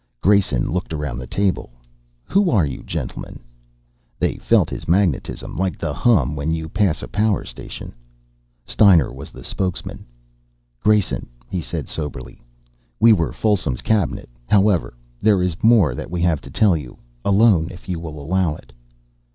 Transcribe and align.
Grayson 0.19 0.71
looked 0.71 0.93
around 0.93 1.19
the 1.19 1.27
table. 1.27 1.69
"Who 2.25 2.49
are 2.49 2.65
you 2.65 2.81
gentlemen?" 2.81 3.39
They 4.17 4.37
felt 4.37 4.67
his 4.71 4.87
magnetism, 4.87 5.55
like 5.55 5.77
the 5.77 5.93
hum 5.93 6.35
when 6.35 6.49
you 6.51 6.69
pass 6.69 7.03
a 7.03 7.07
power 7.07 7.43
station. 7.45 7.93
Steiner 8.65 9.13
was 9.13 9.29
the 9.29 9.43
spokesman. 9.43 10.07
"Grayson," 10.79 11.27
he 11.47 11.61
said 11.61 11.87
soberly, 11.87 12.41
"We 12.99 13.13
were 13.13 13.31
Folsom's 13.31 13.83
Cabinet. 13.83 14.27
However, 14.49 14.95
there 15.21 15.39
is 15.43 15.55
more 15.61 15.93
that 15.93 16.09
we 16.09 16.21
have 16.21 16.41
to 16.41 16.49
tell 16.49 16.75
you. 16.75 16.97
Alone, 17.23 17.67
if 17.69 17.87
you 17.87 17.99
will 17.99 18.19
allow 18.19 18.55
it." 18.55 18.73